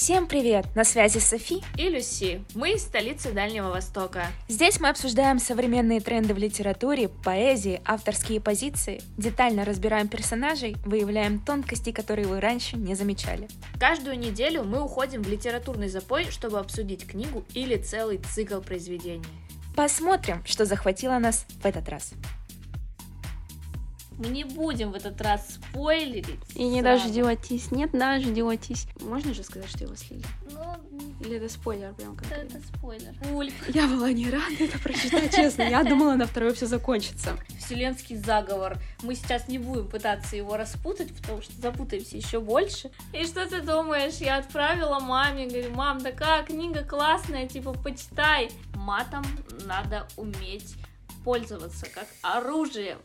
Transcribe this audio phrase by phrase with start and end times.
[0.00, 0.64] Всем привет!
[0.74, 2.42] На связи Софи и Люси.
[2.54, 4.28] Мы из столицы Дальнего Востока.
[4.48, 11.92] Здесь мы обсуждаем современные тренды в литературе, поэзии, авторские позиции, детально разбираем персонажей, выявляем тонкости,
[11.92, 13.46] которые вы раньше не замечали.
[13.78, 19.26] Каждую неделю мы уходим в литературный запой, чтобы обсудить книгу или целый цикл произведений.
[19.76, 22.14] Посмотрим, что захватило нас в этот раз.
[24.20, 26.38] Мы не будем в этот раз спойлерить.
[26.54, 27.10] И не сразу.
[27.10, 28.86] дождетесь, нет, дождетесь.
[29.00, 30.22] Можно же сказать, что его слили?
[30.50, 30.76] Ну,
[31.20, 32.30] Или это спойлер прям как?
[32.30, 33.14] Это, это спойлер.
[33.32, 33.74] Ульф.
[33.74, 35.62] Я была не рада это прочитать, честно.
[35.62, 37.34] Я думала, на второй все закончится.
[37.58, 38.76] Вселенский заговор.
[39.02, 42.90] Мы сейчас не будем пытаться его распутать, потому что запутаемся еще больше.
[43.14, 44.16] И что ты думаешь?
[44.16, 48.50] Я отправила маме, говорю, мам, такая книга классная, типа, почитай.
[48.74, 49.24] Матом
[49.64, 50.74] надо уметь
[51.24, 52.98] пользоваться как оружием.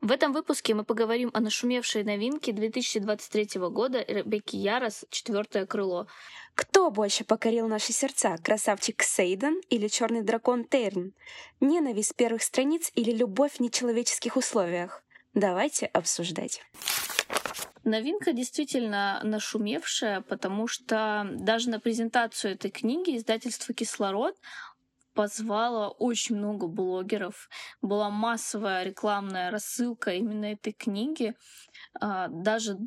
[0.00, 6.06] В этом выпуске мы поговорим о нашумевшей новинке 2023 года Ребекки Ярос «Четвертое крыло».
[6.54, 11.12] Кто больше покорил наши сердца, красавчик Сейден или черный дракон Терн?
[11.60, 15.02] Ненависть первых страниц или любовь в нечеловеческих условиях?
[15.34, 16.62] Давайте обсуждать.
[17.84, 24.34] Новинка действительно нашумевшая, потому что даже на презентацию этой книги издательство «Кислород»
[25.20, 27.50] позвала очень много блогеров.
[27.82, 31.34] Была массовая рекламная рассылка именно этой книги.
[32.00, 32.78] А, даже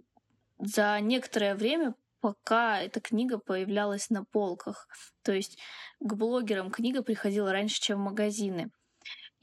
[0.57, 4.87] за некоторое время пока эта книга появлялась на полках.
[5.21, 5.59] То есть
[5.99, 8.71] к блогерам книга приходила раньше, чем в магазины.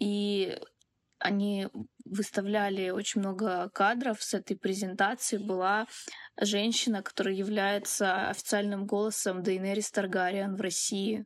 [0.01, 0.59] И
[1.21, 1.69] они
[2.05, 5.39] выставляли очень много кадров с этой презентации.
[5.39, 5.87] Была
[6.41, 11.25] женщина, которая является официальным голосом Дейнерис Таргариан в России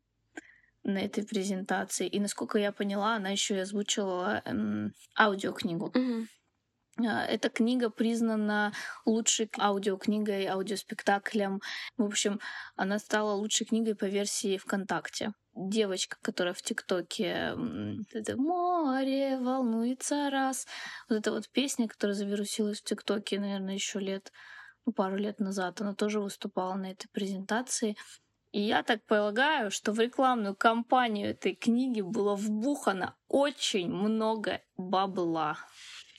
[0.85, 2.07] на этой презентации.
[2.07, 5.89] И насколько я поняла, она еще и озвучивала эм, аудиокнигу.
[5.89, 6.27] Mm-hmm.
[7.03, 8.73] Эта книга признана
[9.05, 11.61] лучшей аудиокнигой, аудиоспектаклем.
[11.97, 12.41] В общем,
[12.77, 15.33] она стала лучшей книгой по версии ВКонтакте.
[15.57, 17.57] Девочка, которая в ТикТоке
[18.13, 20.67] это море волнуется раз.
[21.09, 24.33] Вот эта вот песня, которая завирусилась в ТикТоке, наверное, еще лет,
[24.87, 27.97] ну, пару лет назад, она тоже выступала на этой презентации.
[28.55, 35.59] И я так полагаю, что в рекламную кампанию этой книги было вбухано очень много бабла.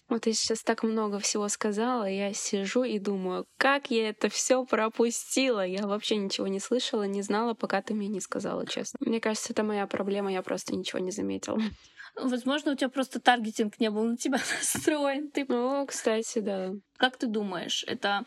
[0.08, 4.64] Вот я сейчас так много всего сказала, я сижу и думаю, как я это все
[4.64, 5.66] пропустила.
[5.66, 8.98] Я вообще ничего не слышала, не знала, пока ты мне не сказала, честно.
[9.00, 11.60] Мне кажется, это моя проблема, я просто ничего не заметила.
[12.16, 15.30] Возможно, у тебя просто таргетинг не был на тебя настроен.
[15.32, 15.46] Ты...
[15.48, 16.72] Ну, кстати, да.
[16.98, 18.24] Как ты думаешь, это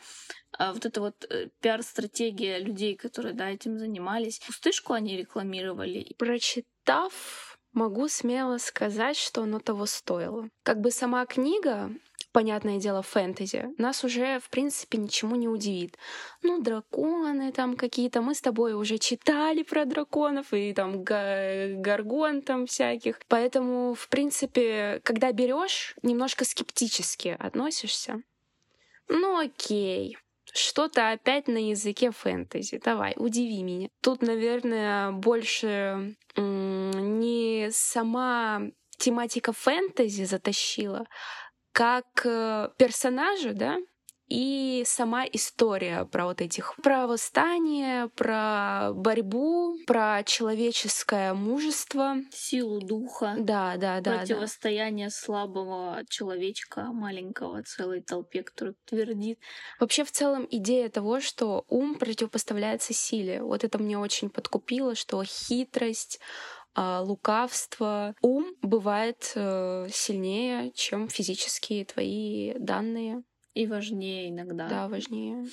[0.52, 6.14] а, вот эта вот э, пиар-стратегия людей, которые да, этим занимались, пустышку они рекламировали?
[6.18, 10.48] Прочитав, могу смело сказать, что оно того стоило.
[10.62, 11.90] Как бы сама книга,
[12.32, 15.96] понятное дело, фэнтези, нас уже, в принципе, ничему не удивит.
[16.42, 22.66] Ну, драконы там какие-то, мы с тобой уже читали про драконов и там гаргон там
[22.66, 23.20] всяких.
[23.28, 28.22] Поэтому, в принципе, когда берешь, немножко скептически относишься.
[29.08, 30.18] Ну, окей.
[30.52, 32.80] Что-то опять на языке фэнтези.
[32.82, 33.88] Давай, удиви меня.
[34.00, 38.62] Тут, наверное, больше не сама
[38.98, 41.06] тематика фэнтези затащила,
[41.72, 43.78] как э, персонажи, да,
[44.28, 53.36] и сама история про вот этих про восстание, про борьбу, про человеческое мужество, силу духа,
[53.38, 55.12] да, да, да, противостояние да.
[55.14, 59.38] слабого человечка маленького целой толпе, который твердит.
[59.80, 65.22] Вообще в целом идея того, что ум противопоставляется силе, вот это мне очень подкупило, что
[65.24, 66.20] хитрость
[66.74, 68.14] а, лукавство.
[68.22, 73.24] Ум бывает э, сильнее, чем физические твои данные.
[73.58, 74.68] И важнее иногда.
[74.68, 75.44] Да, важнее.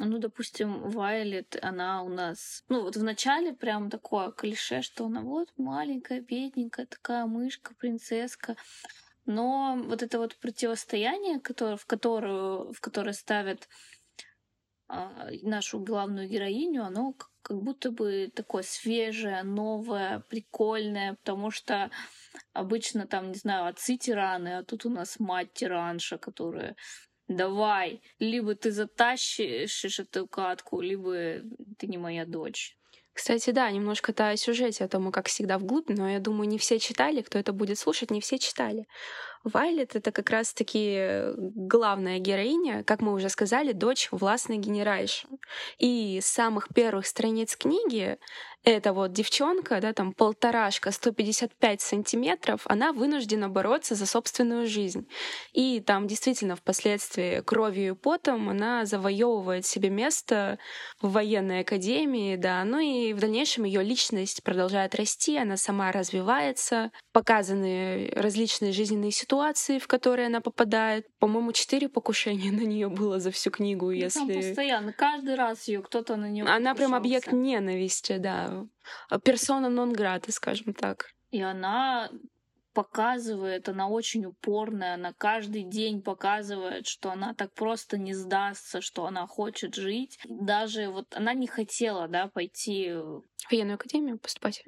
[0.00, 2.64] Ну, допустим, Вайлет, она у нас...
[2.68, 8.56] Ну, вот вначале прям такое клише, что она вот маленькая, бедненькая, такая мышка, принцесска.
[9.24, 13.68] Но вот это вот противостояние, которое, в, которую, в которое ставят
[14.88, 21.92] а, нашу главную героиню, оно как будто бы такое свежее, новое, прикольное, потому что
[22.52, 26.76] обычно там, не знаю, отцы тираны, а тут у нас мать тиранша, которая
[27.28, 31.40] давай, либо ты затащишь эту катку, либо
[31.78, 32.76] ты не моя дочь.
[33.16, 36.78] Кстати, да, немножко-то о сюжете, о том, как всегда вглубь, но я думаю, не все
[36.78, 38.86] читали, кто это будет слушать, не все читали.
[39.46, 45.26] Вайлет— это как раз-таки главная героиня, как мы уже сказали, дочь властной генеральши.
[45.78, 48.18] И с самых первых страниц книги
[48.66, 55.06] эта вот девчонка, да, там полторашка, 155 сантиметров, она вынуждена бороться за собственную жизнь.
[55.52, 60.58] И там действительно впоследствии кровью и потом она завоевывает себе место
[61.00, 66.90] в военной академии, да, ну и в дальнейшем ее личность продолжает расти, она сама развивается,
[67.12, 69.35] показаны различные жизненные ситуации,
[69.78, 71.06] в которые она попадает.
[71.18, 74.18] По-моему, четыре покушения на нее было за всю книгу, Ну, если...
[74.18, 78.66] Там постоянно, каждый раз ее кто-то на нее Она прям объект ненависти, да.
[79.24, 81.06] Персона нон грата, скажем так.
[81.30, 82.10] И она
[82.76, 89.06] показывает, она очень упорная, она каждый день показывает, что она так просто не сдастся, что
[89.06, 90.18] она хочет жить.
[90.28, 92.92] Даже вот она не хотела, да, пойти...
[92.92, 94.62] В военную академию поступать.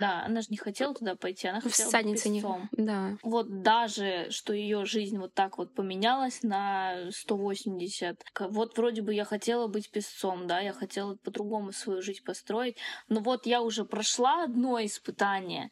[0.00, 2.40] Да, она же не хотела туда пойти, она хотела быть не...
[2.40, 2.68] песцом.
[2.72, 3.16] Да.
[3.22, 8.24] Вот даже, что ее жизнь вот так вот поменялась на 180.
[8.32, 12.76] К- Вот вроде бы я хотела быть песцом, да, я хотела по-другому свою жизнь построить.
[13.08, 15.70] Но вот я уже прошла одно испытание.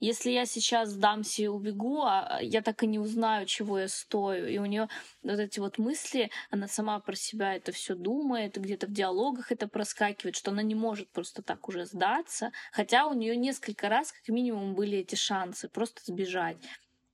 [0.00, 4.46] Если я сейчас сдамся и убегу, а я так и не узнаю, чего я стою.
[4.46, 4.88] И у нее
[5.22, 9.66] вот эти вот мысли, она сама про себя это все думает, где-то в диалогах это
[9.66, 12.52] проскакивает, что она не может просто так уже сдаться.
[12.72, 16.58] Хотя у нее несколько раз, как минимум, были эти шансы просто сбежать.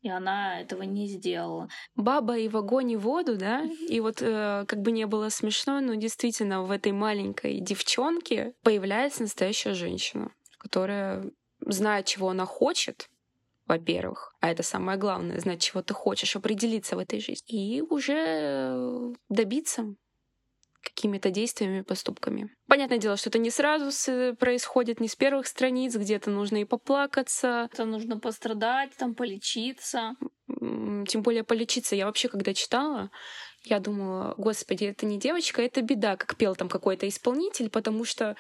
[0.03, 1.71] И она этого не сделала.
[1.97, 3.65] Баба и в огонь и воду, да?
[3.89, 9.23] И вот э, как бы не было смешно, но действительно в этой маленькой девчонке появляется
[9.23, 11.31] настоящая женщина, которая
[11.67, 13.09] знает, чего она хочет,
[13.67, 19.15] во-первых, а это самое главное, знать, чего ты хочешь, определиться в этой жизни, и уже
[19.29, 19.95] добиться
[20.83, 22.55] какими-то действиями, поступками.
[22.69, 23.91] Понятное дело, что это не сразу
[24.37, 30.15] происходит, не с первых страниц, где-то нужно и поплакаться, Там нужно пострадать, там полечиться.
[30.47, 31.97] Тем более полечиться.
[31.97, 33.11] Я вообще, когда читала,
[33.65, 38.37] я думала, господи, это не девочка, это беда, как пел там какой-то исполнитель, потому что,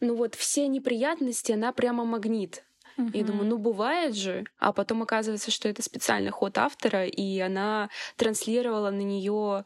[0.00, 2.64] ну вот, все неприятности, она прямо магнит.
[2.96, 3.26] И Мгм.
[3.26, 4.44] думаю, ну бывает же.
[4.58, 9.64] А потом оказывается, что это специальный ход автора, и она транслировала на нее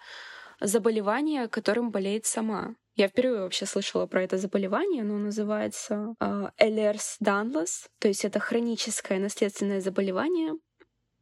[0.60, 2.74] заболевание, которым болеет сама.
[2.94, 6.14] Я впервые вообще слышала про это заболевание, оно называется
[6.58, 10.54] Элерс Данлас, то есть это хроническое наследственное заболевание,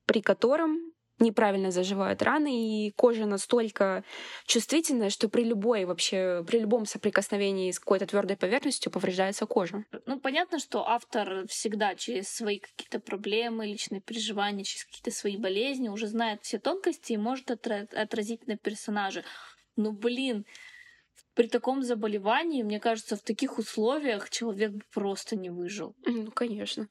[0.07, 4.05] при котором неправильно заживают раны, и кожа настолько
[4.47, 9.85] чувствительная, что при любой вообще, при любом соприкосновении с какой-то твердой поверхностью повреждается кожа.
[10.07, 15.89] Ну, понятно, что автор всегда через свои какие-то проблемы, личные переживания, через какие-то свои болезни
[15.89, 19.25] уже знает все тонкости и может отра- отразить на персонаже.
[19.77, 20.45] Ну, блин,
[21.35, 25.95] при таком заболевании, мне кажется, в таких условиях человек бы просто не выжил.
[26.05, 26.89] Ну, конечно.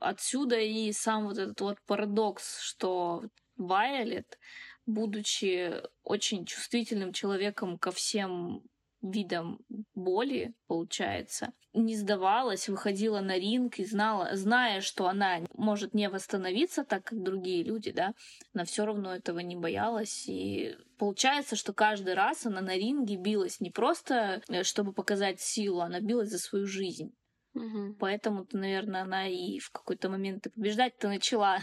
[0.00, 3.22] Отсюда и сам вот этот вот парадокс, что
[3.56, 4.38] Вайолет,
[4.86, 8.62] будучи очень чувствительным человеком ко всем
[9.04, 9.60] видам
[9.94, 16.84] боли, получается, не сдавалась, выходила на ринг и знала, зная, что она может не восстановиться
[16.84, 18.14] так, как другие люди, да,
[18.54, 20.24] она все равно этого не боялась.
[20.26, 25.80] И получается, что каждый раз она на ринге билась не просто, э, чтобы показать силу,
[25.80, 27.12] она билась за свою жизнь.
[27.54, 27.96] Мгм.
[28.00, 31.58] Поэтому-то, наверное, она и в какой-то момент побеждать-то начала.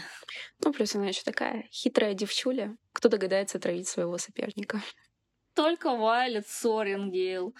[0.64, 2.76] Ну, плюс она еще такая хитрая девчуля.
[2.92, 4.80] Кто догадается травить своего соперника?
[5.54, 7.54] Только Вайлет Сорингейл.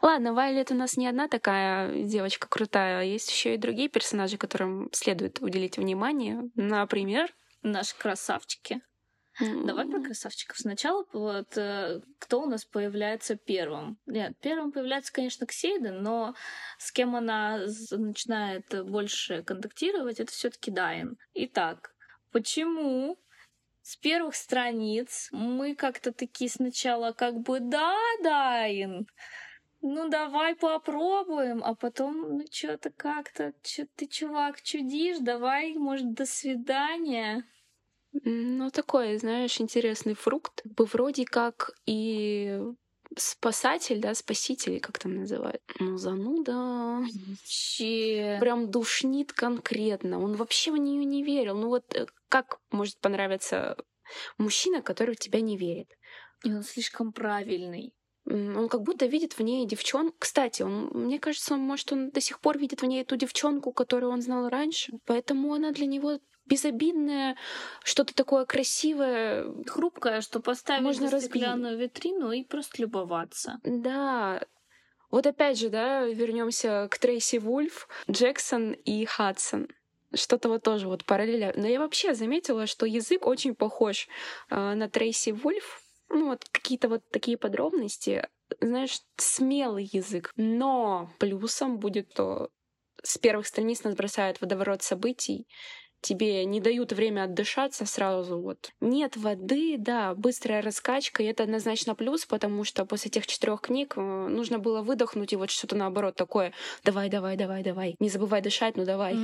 [0.00, 4.36] Ладно, Вайлет у нас не одна такая девочка крутая, а есть еще и другие персонажи,
[4.36, 6.48] которым следует уделить внимание.
[6.54, 7.28] Например,
[7.66, 8.80] Наши красавчики.
[9.40, 10.58] Давай про красавчиков.
[10.58, 13.98] Сначала вот э, кто у нас появляется первым?
[14.06, 16.34] Нет, первым появляется, конечно, Ксейден, но
[16.78, 21.16] с кем она начинает больше контактировать, это все таки Дайн.
[21.34, 21.94] Итак,
[22.32, 23.18] почему
[23.82, 29.06] с первых страниц мы как-то такие сначала как бы «да, Дайн»,
[29.82, 36.26] ну давай попробуем, а потом, ну что-то как-то, чё ты, чувак, чудишь, давай, может, до
[36.26, 37.44] свидания.
[38.24, 40.62] Ну, такой, знаешь, интересный фрукт.
[40.64, 42.60] Бы вроде как и
[43.16, 45.62] спасатель, да, спаситель, как там называют.
[45.78, 47.04] Ну, зануда.
[47.44, 48.38] Че...
[48.40, 50.20] Прям душнит конкретно.
[50.20, 51.56] Он вообще в нее не верил.
[51.56, 53.76] Ну вот э, как может понравиться
[54.38, 55.88] мужчина, который в тебя не верит?
[56.44, 57.94] И он слишком правильный.
[58.26, 60.16] Он как будто видит в ней девчонку.
[60.18, 63.72] Кстати, он, мне кажется, он, может, он до сих пор видит в ней ту девчонку,
[63.72, 64.92] которую он знал раньше.
[65.06, 67.36] Поэтому она для него безобидная,
[67.84, 69.46] что-то такое красивое.
[69.66, 73.60] Хрупкая, что поставить Можно на стеклянную витрину и просто любоваться.
[73.64, 74.42] Да.
[75.10, 79.68] Вот опять же, да, вернемся к Трейси Вульф, Джексон и Хадсон.
[80.14, 81.52] Что-то вот тоже вот параллеля.
[81.56, 84.08] Но я вообще заметила, что язык очень похож
[84.50, 85.82] э, на Трейси Вульф.
[86.08, 88.28] Ну, вот какие-то вот такие подробности.
[88.60, 90.32] знаешь, смелый язык.
[90.36, 92.50] Но плюсом будет то,
[93.02, 95.46] с первых страниц нас бросают водоворот событий,
[96.06, 98.40] тебе не дают время отдышаться сразу.
[98.40, 98.70] Вот.
[98.80, 103.94] Нет воды, да, быстрая раскачка, и это однозначно плюс, потому что после тех четырех книг
[103.96, 106.52] э, нужно было выдохнуть, и вот что-то наоборот такое.
[106.84, 107.96] Давай, давай, давай, давай.
[107.98, 109.16] Не забывай дышать, ну давай.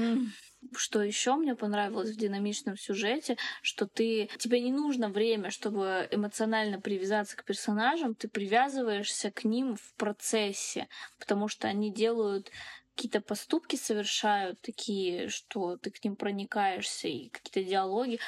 [0.76, 6.80] Что еще мне понравилось в динамичном сюжете, что ты тебе не нужно время, чтобы эмоционально
[6.80, 12.50] привязаться к персонажам, ты привязываешься к ним в процессе, потому что они делают
[12.94, 18.18] какие-то поступки совершают такие, что ты к ним проникаешься, и какие-то диалоги.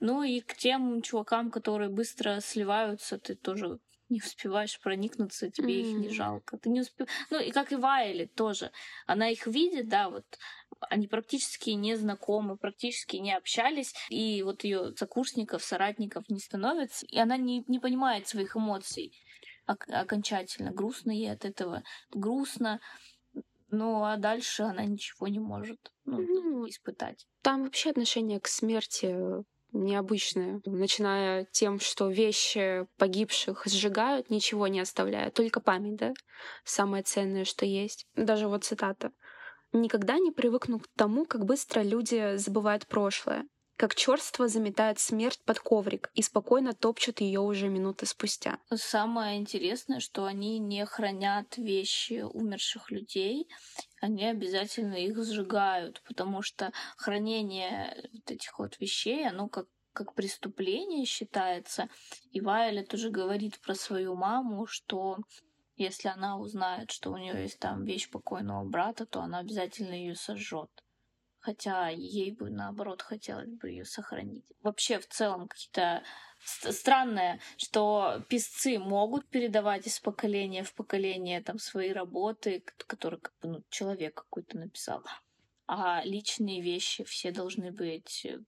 [0.00, 5.90] Ну и к тем чувакам, которые быстро сливаются, ты тоже не успеваешь проникнуться, тебе mm-hmm.
[5.90, 6.58] их не жалко.
[6.58, 7.08] Ты не успев...
[7.30, 8.70] Ну и как и Вайли тоже.
[9.06, 10.26] Она их видит, да, вот
[10.90, 17.18] они практически не знакомы, практически не общались, и вот ее сокурсников, соратников не становится, и
[17.18, 19.12] она не, не понимает своих эмоций
[19.66, 20.72] окончательно.
[20.72, 21.82] Грустно ей от этого.
[22.10, 22.80] Грустно,
[23.72, 27.26] ну, а дальше она ничего не может ну, ну, испытать.
[27.42, 29.16] Там вообще отношение к смерти
[29.72, 36.12] необычное, начиная тем, что вещи погибших сжигают, ничего не оставляя, только память, да,
[36.64, 38.06] самое ценное, что есть.
[38.14, 39.10] Даже вот цитата.
[39.72, 45.58] «Никогда не привыкну к тому, как быстро люди забывают прошлое как черство заметает смерть под
[45.58, 48.58] коврик и спокойно топчут ее уже минуты спустя.
[48.74, 53.48] Самое интересное, что они не хранят вещи умерших людей,
[54.00, 61.04] они обязательно их сжигают, потому что хранение вот этих вот вещей, оно как как преступление
[61.04, 61.88] считается.
[62.30, 65.18] И Вайлет уже говорит про свою маму, что
[65.76, 70.14] если она узнает, что у нее есть там вещь покойного брата, то она обязательно ее
[70.14, 70.81] сожжет
[71.42, 74.44] хотя ей бы наоборот хотелось бы ее сохранить.
[74.62, 76.04] Вообще в целом какие-то
[76.44, 83.48] странное, что писцы могут передавать из поколения в поколение там свои работы, которые как бы,
[83.48, 85.04] ну, человек какой-то написал,
[85.66, 88.38] а личные вещи все должны быть э,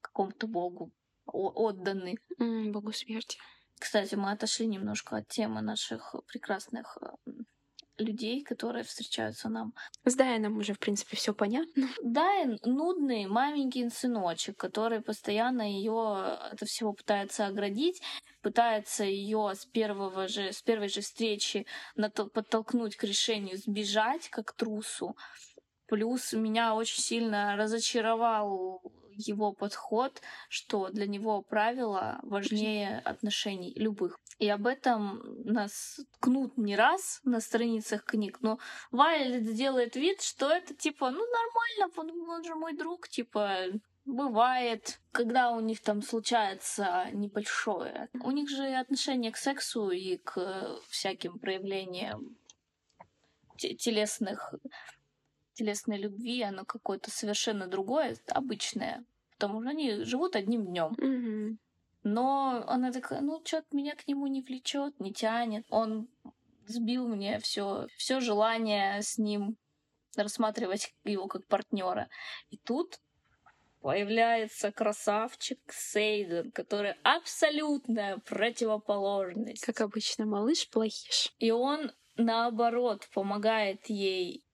[0.00, 0.92] какому-то богу
[1.26, 2.18] отданы.
[2.38, 3.38] Богу смерти.
[3.80, 6.98] Кстати, мы отошли немножко от темы наших прекрасных
[7.98, 9.72] людей, которые встречаются нам.
[10.04, 11.88] С Дайаном уже, в принципе, все понятно.
[12.02, 16.16] Дайан нудный маменький сыночек, который постоянно ее
[16.52, 18.02] от всего пытается оградить,
[18.42, 21.66] пытается ее с первого же, с первой же встречи
[22.32, 25.16] подтолкнуть к решению сбежать, как трусу.
[25.86, 28.82] Плюс меня очень сильно разочаровал
[29.16, 34.18] его подход, что для него правила важнее отношений любых.
[34.38, 38.58] И об этом нас кнут не раз на страницах книг, но
[38.90, 43.66] Вайлет делает вид, что это типа, ну нормально, он, он же мой друг, типа,
[44.06, 48.10] Бывает, когда у них там случается небольшое.
[48.22, 52.36] У них же отношение к сексу и к всяким проявлениям
[53.56, 54.54] телесных
[55.54, 59.04] телесной любви, оно какое-то совершенно другое, обычное.
[59.32, 60.94] Потому что они живут одним днем.
[60.98, 61.56] Mm-hmm.
[62.04, 65.64] Но она такая, ну, что-то меня к нему не влечет, не тянет.
[65.70, 66.08] Он
[66.66, 69.56] сбил мне все, все желание с ним
[70.16, 72.08] рассматривать его как партнера.
[72.50, 73.00] И тут
[73.80, 79.64] появляется красавчик Сейден, который абсолютная противоположность.
[79.64, 81.34] Как обычно, малыш плохиш.
[81.38, 84.44] И он, наоборот, помогает ей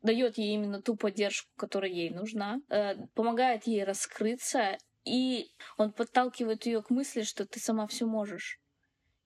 [0.00, 6.66] дает ей именно ту поддержку, которая ей нужна, э, помогает ей раскрыться, и он подталкивает
[6.66, 8.60] ее к мысли, что ты сама все можешь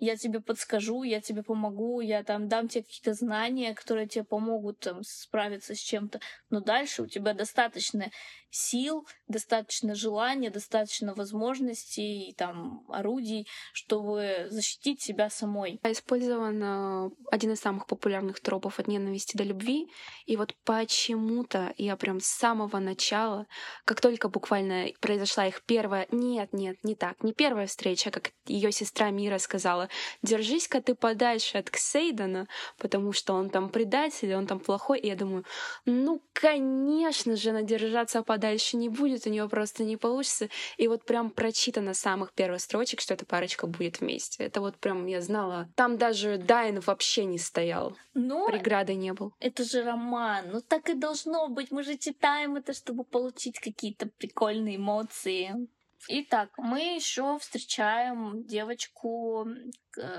[0.02, 4.80] я тебе подскажу, я тебе помогу, я там дам тебе какие-то знания, которые тебе помогут
[4.80, 6.18] там справиться с чем-то.
[6.50, 8.10] Но дальше у тебя достаточно
[8.50, 15.80] сил, достаточно желания, достаточно возможностей, и, там, орудий, чтобы защитить себя самой.
[15.84, 19.88] Использован э, один из самых популярных тропов от ненависти до любви.
[20.26, 23.46] И вот почему-то я прям с самого начала,
[23.84, 26.06] как только буквально произошла их первая...
[26.10, 27.22] Нет, нет, не так.
[27.22, 29.88] Не первая встреча, как ее сестра Мира сказала
[30.22, 32.46] держись-ка ты подальше от Ксейдена,
[32.78, 34.98] потому что он там предатель, он там плохой.
[34.98, 35.44] И я думаю,
[35.84, 40.48] ну, конечно же, она держаться подальше не будет, у нее просто не получится.
[40.76, 44.44] И вот прям прочитано с самых первых строчек, что эта парочка будет вместе.
[44.44, 45.68] Это вот прям я знала.
[45.76, 47.96] Там даже Дайн вообще не стоял.
[48.14, 49.32] Но Преграды не был.
[49.40, 50.46] Это же роман.
[50.52, 51.70] Ну так и должно быть.
[51.70, 55.68] Мы же читаем это, чтобы получить какие-то прикольные эмоции.
[56.08, 59.46] Итак, мы еще встречаем девочку,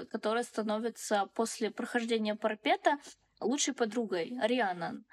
[0.10, 2.98] которая становится после прохождения парапета
[3.42, 5.06] лучшей подругой, Рианан.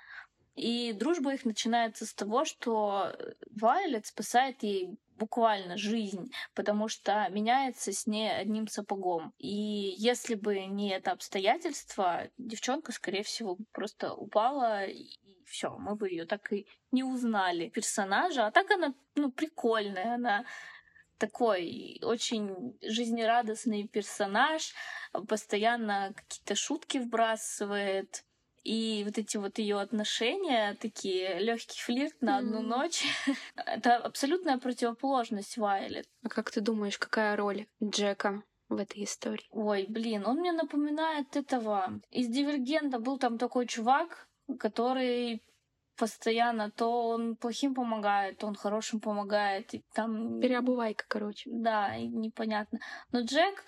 [0.55, 3.17] И дружба их начинается с того, что
[3.51, 9.33] Вайлет спасает ей буквально жизнь, потому что меняется с ней одним сапогом.
[9.39, 16.09] И если бы не это обстоятельство, девчонка, скорее всего, просто упала и все, мы бы
[16.09, 18.47] ее так и не узнали персонажа.
[18.47, 20.45] А так она, ну, прикольная, она
[21.19, 24.73] такой очень жизнерадостный персонаж,
[25.29, 28.25] постоянно какие-то шутки вбрасывает.
[28.63, 32.67] И вот эти вот ее отношения, такие легкий флирт на одну mm.
[32.67, 33.05] ночь,
[33.57, 36.07] это абсолютная противоположность Вайлет.
[36.23, 39.47] А как ты думаешь, какая роль Джека в этой истории?
[39.51, 42.01] Ой, блин, он мне напоминает этого.
[42.11, 44.29] Из Дивергента был там такой чувак,
[44.59, 45.43] который
[45.97, 49.75] постоянно то он плохим помогает, то он хорошим помогает.
[49.75, 50.41] И там...
[50.41, 51.51] Переобувайка, короче.
[51.53, 52.81] Да, непонятно.
[53.13, 53.65] Но Джек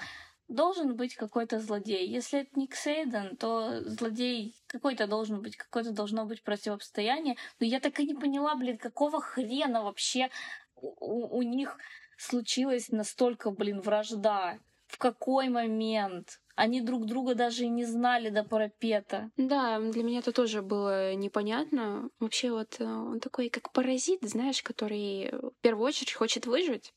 [0.49, 2.09] должен быть какой-то злодей.
[2.09, 7.37] Если это не Ксейден, то злодей какой-то должен быть, какое-то должно быть противостояние.
[7.61, 10.31] Но я так и не поняла, блин, какого хрена вообще
[10.77, 11.77] у, у них
[12.17, 14.59] случилась настолько, блин, вражда.
[14.93, 16.41] В какой момент?
[16.55, 19.31] Они друг друга даже и не знали до парапета.
[19.37, 22.11] Да, для меня это тоже было непонятно.
[22.21, 26.93] Вообще вот э, он такой как паразит, знаешь, который в первую очередь хочет выжить,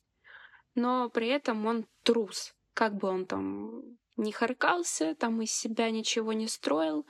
[0.76, 3.82] но при этом он трус как бы он там
[4.18, 7.08] не харкался, там из себя ничего не строил,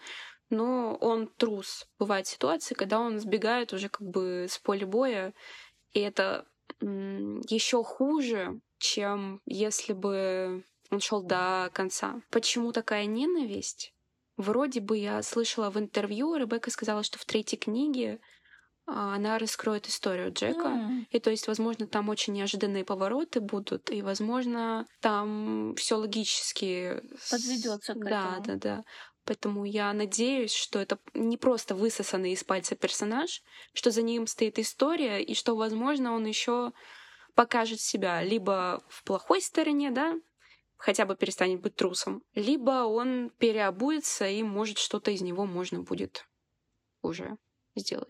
[0.49, 1.87] но он трус.
[1.99, 5.33] Бывают ситуации, когда он сбегает уже как бы с поля боя,
[5.91, 6.47] и это
[6.79, 12.21] еще хуже, чем если бы он шел до конца.
[12.29, 13.93] Почему такая ненависть?
[14.37, 18.19] Вроде бы я слышала в интервью, Ребекка сказала, что в третьей книге
[18.85, 20.67] а, она раскроет историю Джека.
[20.67, 21.05] Mm.
[21.09, 27.01] И то есть, возможно, там очень неожиданные повороты будут, и, возможно, там все логически
[27.31, 28.43] подведется к да, этому.
[28.45, 28.83] Да, да, да.
[29.25, 33.41] Поэтому я надеюсь, что это не просто высосанный из пальца персонаж,
[33.73, 36.73] что за ним стоит история, и что, возможно, он еще
[37.33, 40.15] покажет себя либо в плохой стороне, да,
[40.85, 46.27] хотя бы перестанет быть трусом, либо он переобуется, и, может, что-то из него можно будет
[47.01, 47.37] уже
[47.75, 48.09] сделать.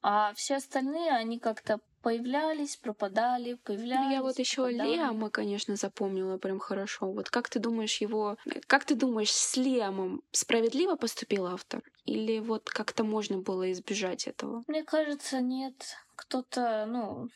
[0.00, 4.06] А все остальные, они как-то появлялись, пропадали, появлялись.
[4.06, 7.12] Ну, я вот еще Лиама, конечно, запомнила прям хорошо.
[7.12, 8.38] Вот как ты думаешь его...
[8.66, 11.82] Как ты думаешь, с Лиамом справедливо поступил автор?
[12.06, 14.62] Или вот как-то можно было избежать этого?
[14.66, 15.74] Мне кажется, нет.
[16.16, 17.28] Кто-то, ну,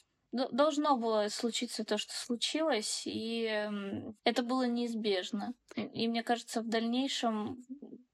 [0.51, 3.71] должно было случиться то, что случилось, и
[4.25, 5.55] это было неизбежно.
[5.77, 7.65] И мне кажется, в дальнейшем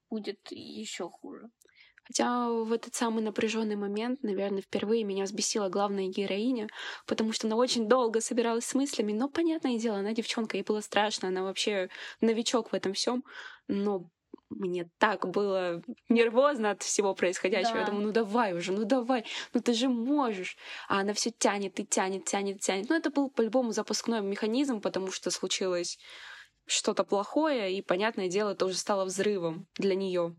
[0.09, 1.49] будет еще хуже.
[2.03, 6.67] Хотя в этот самый напряженный момент, наверное, впервые меня взбесила главная героиня,
[7.05, 9.13] потому что она очень долго собиралась с мыслями.
[9.13, 13.23] Но, понятное дело, она девчонка, ей было страшно, она вообще новичок в этом всем.
[13.67, 14.09] Но
[14.51, 17.73] мне так было нервозно от всего происходящего.
[17.73, 17.79] Да.
[17.81, 20.57] Я думаю, ну давай уже, ну давай, ну ты же можешь.
[20.87, 22.89] А она все тянет и тянет, тянет, тянет.
[22.89, 25.97] Ну это был по-любому запускной механизм, потому что случилось
[26.65, 30.35] что-то плохое, и, понятное дело, это уже стало взрывом для нее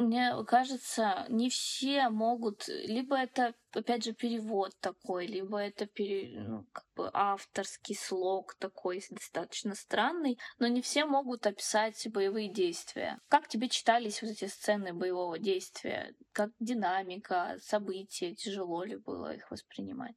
[0.00, 6.66] мне кажется, не все могут, либо это, опять же, перевод такой, либо это пере, ну,
[6.72, 13.20] как бы авторский слог такой достаточно странный, но не все могут описать боевые действия.
[13.28, 16.14] Как тебе читались вот эти сцены боевого действия?
[16.32, 20.16] Как динамика, события, тяжело ли было их воспринимать?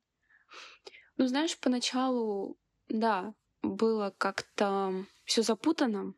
[1.18, 6.14] Ну, знаешь, поначалу, да, было как-то все запутано,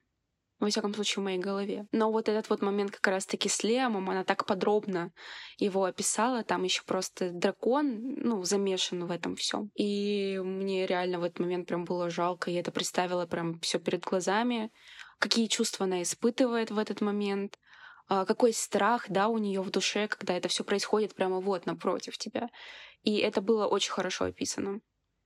[0.60, 1.88] во всяком случае, в моей голове.
[1.92, 5.12] Но вот этот вот момент как раз-таки с Лемом, она так подробно
[5.58, 9.70] его описала, там еще просто дракон, ну, замешан в этом всем.
[9.76, 14.04] И мне реально в этот момент прям было жалко, я это представила прям все перед
[14.04, 14.72] глазами,
[15.20, 17.60] какие чувства она испытывает в этот момент,
[18.08, 22.18] а, какой страх, да, у нее в душе, когда это все происходит прямо вот напротив
[22.18, 22.50] тебя.
[23.04, 24.80] И это было очень хорошо описано.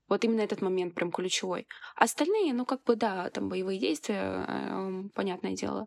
[0.10, 1.68] Вот именно этот момент прям ключевой.
[1.96, 5.86] Остальные, ну как бы да, там боевые действия, э, понятное дело.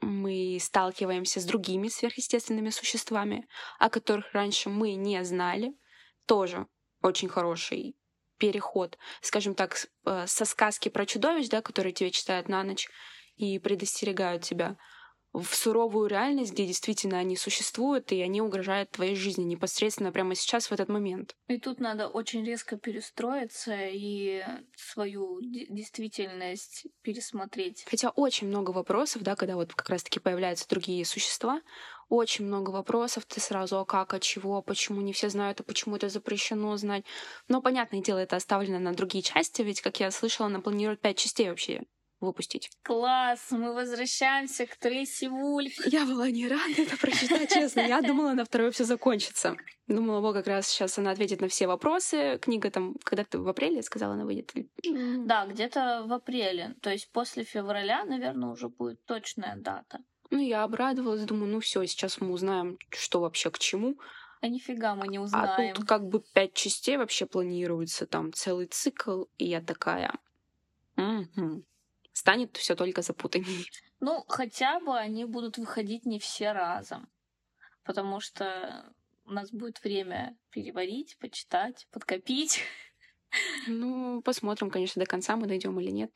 [0.00, 5.72] Мы сталкиваемся с другими сверхъестественными существами, о которых раньше мы не знали.
[6.26, 6.66] Тоже
[7.02, 7.96] очень хороший
[8.38, 9.76] переход, скажем так,
[10.06, 12.88] э, со сказки про чудовищ, да, которые тебе читают на ночь
[13.36, 14.76] и предостерегают тебя,
[15.34, 20.68] в суровую реальность, где действительно они существуют, и они угрожают твоей жизни непосредственно прямо сейчас,
[20.68, 21.34] в этот момент.
[21.48, 24.44] И тут надо очень резко перестроиться и
[24.76, 27.84] свою действительность пересмотреть.
[27.90, 31.60] Хотя очень много вопросов, да, когда вот как раз-таки появляются другие существа,
[32.08, 35.96] очень много вопросов, ты сразу, а как, а чего, почему не все знают, а почему
[35.96, 37.04] это запрещено знать.
[37.48, 41.18] Но, понятное дело, это оставлено на другие части, ведь, как я слышала, она планирует пять
[41.18, 41.82] частей вообще
[42.24, 42.70] выпустить.
[42.82, 43.46] Класс!
[43.50, 45.86] Мы возвращаемся к Трейси Вульф.
[45.86, 47.80] Я была не рада это прочитать, честно.
[47.80, 49.56] Я думала, на второй все закончится.
[49.86, 52.38] Думала, вот как раз сейчас она ответит на все вопросы.
[52.40, 54.52] Книга там, когда ты в апреле сказала, она выйдет?
[55.26, 56.74] Да, где-то в апреле.
[56.80, 60.00] То есть после февраля, наверное, уже будет точная дата.
[60.30, 63.98] Ну, я обрадовалась, думаю, ну все, сейчас мы узнаем, что вообще к чему.
[64.40, 65.72] А нифига мы не узнаем.
[65.72, 70.12] А тут как бы пять частей вообще планируется, там целый цикл, и я такая...
[70.96, 71.64] Угу.
[72.14, 73.66] Станет все только запутаннее.
[74.00, 77.10] Ну, хотя бы они будут выходить не все разом.
[77.82, 82.60] Потому что у нас будет время переварить, почитать, подкопить.
[83.66, 86.12] Ну, посмотрим, конечно, до конца мы дойдем или нет.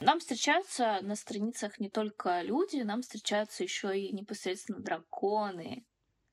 [0.00, 5.86] Нам встречаются на страницах не только люди, нам встречаются еще и непосредственно драконы.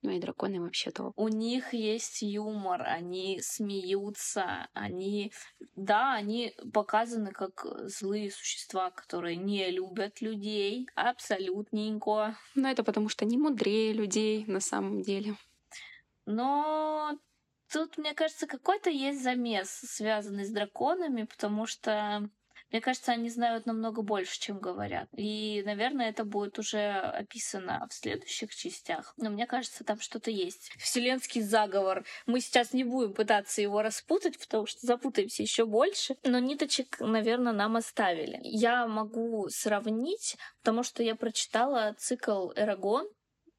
[0.04, 1.12] Ну и драконы вообще то.
[1.16, 5.34] У них есть юмор, они смеются, они,
[5.76, 12.38] да, они показаны как злые существа, которые не любят людей, абсолютненько.
[12.54, 15.36] Но это потому что они мудрее людей на самом деле.
[16.26, 17.18] Но
[17.72, 22.30] тут, мне кажется, какой-то есть замес, связанный с драконами, потому что
[22.72, 25.08] мне кажется, они знают намного больше, чем говорят.
[25.16, 29.14] И, наверное, это будет уже описано в следующих частях.
[29.18, 30.72] Но мне кажется, там что-то есть.
[30.78, 32.06] Вселенский заговор.
[32.26, 36.18] Мы сейчас не будем пытаться его распутать, потому что запутаемся еще больше.
[36.24, 38.40] Но ниточек, наверное, нам оставили.
[38.44, 43.08] Я могу сравнить, потому что я прочитала цикл Эрагон.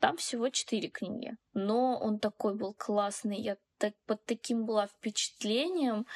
[0.00, 1.36] Там всего четыре книги.
[1.54, 3.40] Но он такой был классный.
[3.40, 6.06] Я так, под таким была впечатлением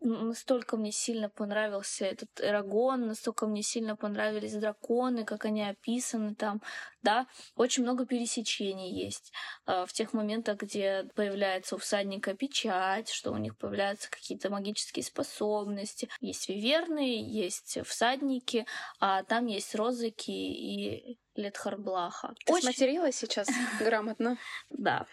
[0.00, 6.62] настолько мне сильно понравился этот Эрагон, настолько мне сильно понравились драконы, как они описаны там,
[7.02, 9.32] да, очень много пересечений есть
[9.66, 15.04] э, в тех моментах, где появляется у всадника печать, что у них появляются какие-то магические
[15.04, 16.08] способности.
[16.20, 18.66] Есть виверны, есть всадники,
[19.00, 22.34] а там есть розыки и Летхарблаха.
[22.44, 22.64] Ты очень...
[22.64, 23.48] сматерилась сейчас
[23.78, 24.36] грамотно?
[24.70, 25.06] Да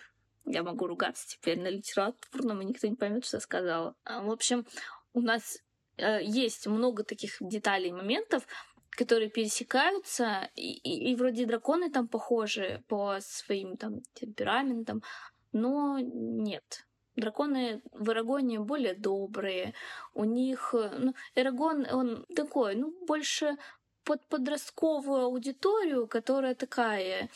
[0.45, 3.95] я могу ругаться теперь на литературном, и никто не поймет, что я сказала.
[4.04, 4.65] А, в общем,
[5.13, 5.60] у нас
[5.97, 8.47] э, есть много таких деталей моментов,
[8.91, 15.01] которые пересекаются, и, и, и вроде драконы там похожи по своим там темпераментам,
[15.51, 16.86] но нет.
[17.15, 19.73] Драконы в Эрагоне более добрые.
[20.13, 20.73] У них...
[20.73, 23.58] Э, ну, Эрагон, он такой, ну, больше
[24.04, 27.30] под подростковую аудиторию, которая такая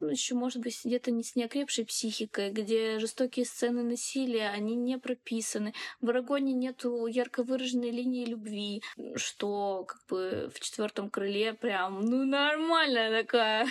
[0.00, 4.98] ну, еще, может быть, где-то не с неокрепшей психикой, где жестокие сцены насилия, они не
[4.98, 5.72] прописаны.
[6.00, 8.82] В Арагоне нету ярко выраженной линии любви,
[9.14, 13.68] что как бы в четвертом крыле прям, ну, нормальная такая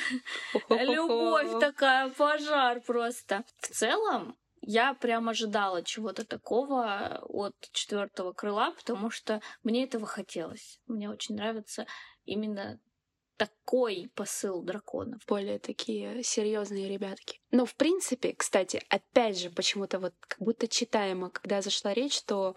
[0.69, 3.43] любовь такая, пожар просто.
[3.59, 10.79] В целом, я прям ожидала чего-то такого от четвертого крыла, потому что мне этого хотелось.
[10.87, 11.85] Мне очень нравится
[12.25, 12.79] именно
[13.37, 15.21] такой посыл драконов.
[15.27, 17.39] Более такие серьезные ребятки.
[17.51, 22.55] Но в принципе, кстати, опять же, почему-то вот как будто читаемо, когда зашла речь, что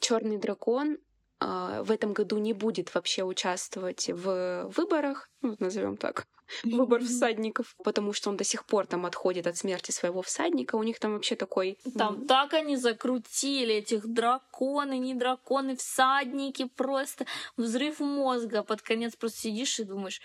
[0.00, 0.98] черный дракон
[1.40, 6.26] а, в этом году не будет вообще участвовать в выборах, ну, назовем так,
[6.64, 10.76] выбор всадников, потому что он до сих пор там отходит от смерти своего всадника.
[10.76, 11.78] У них там вообще такой...
[11.96, 18.62] Там так они закрутили этих драконы, не драконы, всадники, просто взрыв мозга.
[18.62, 20.20] Под конец просто сидишь и думаешь,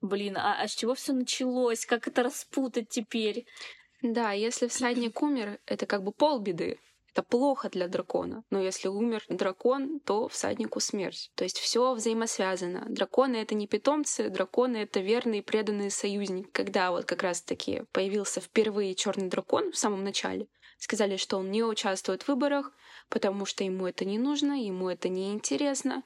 [0.00, 1.86] блин, а, а с чего все началось?
[1.86, 3.46] Как это распутать теперь?
[4.02, 6.78] Да, если всадник умер, это как бы полбеды.
[7.12, 8.42] Это плохо для дракона.
[8.50, 11.30] Но если умер дракон, то всаднику смерть.
[11.34, 12.86] То есть все взаимосвязано.
[12.88, 16.48] Драконы это не питомцы, драконы это верные преданные союзники.
[16.52, 20.46] Когда вот как раз таки появился впервые черный дракон в самом начале,
[20.78, 22.72] сказали, что он не участвует в выборах,
[23.10, 26.02] потому что ему это не нужно, ему это не интересно.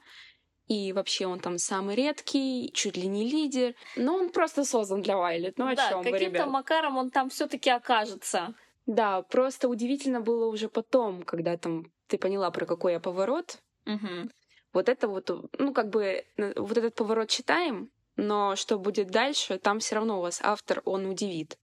[0.67, 3.73] И вообще он там самый редкий, чуть ли не лидер.
[3.95, 5.57] Но он просто создан для Вайлет.
[5.57, 8.53] Ну о да, чем вы, каким-то макаром он там все-таки окажется.
[8.87, 13.59] Да, просто удивительно было уже потом, когда там ты поняла, про какой я поворот.
[13.85, 14.31] Угу.
[14.73, 19.79] Вот это вот, ну, как бы, вот этот поворот читаем, но что будет дальше, там
[19.79, 21.57] все равно у вас автор, он удивит.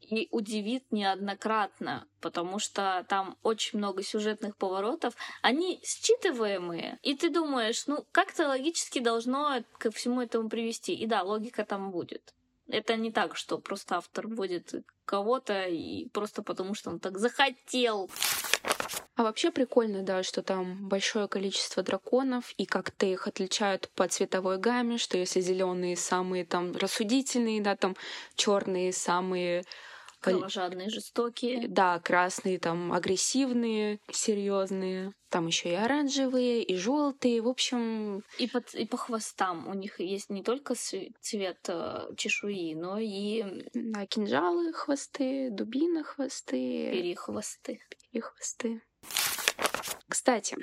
[0.00, 5.14] И удивит неоднократно, потому что там очень много сюжетных поворотов.
[5.42, 10.94] Они считываемые, и ты думаешь, ну, как-то логически должно ко всему этому привести.
[10.94, 12.34] И да, логика там будет.
[12.70, 18.10] Это не так, что просто автор вводит кого-то и просто потому, что он так захотел.
[19.16, 24.56] А вообще прикольно, да, что там большое количество драконов, и как-то их отличают по цветовой
[24.56, 27.96] гамме, что если зеленые самые там рассудительные, да, там
[28.34, 29.64] черные самые
[30.20, 31.66] Кровожадные, жестокие.
[31.68, 35.12] Да, красные, там агрессивные, серьезные.
[35.30, 37.40] Там еще и оранжевые, и желтые.
[37.40, 38.22] В общем.
[38.38, 39.68] И по, и по хвостам.
[39.68, 43.64] У них есть не только цвет э, чешуи, но и.
[43.72, 46.90] Да, кинжалы, хвосты, дубины, хвосты.
[46.90, 47.80] Перехвосты.
[48.12, 48.82] Перехвосты.
[50.08, 50.56] Кстати,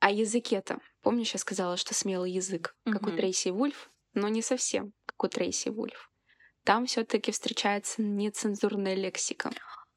[0.00, 0.80] о языке-то.
[1.02, 2.94] Помнишь, я сказала, что смелый язык, угу.
[2.94, 6.09] как у Трейси Вульф, но не совсем, как у Трейси Вульф.
[6.64, 9.50] Там все-таки встречается нецензурная лексика.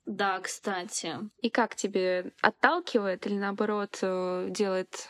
[0.06, 1.18] Да, кстати.
[1.42, 5.08] И как тебе отталкивает или наоборот э, делает